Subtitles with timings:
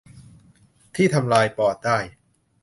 [0.95, 1.97] ที่ทำลายปอดได้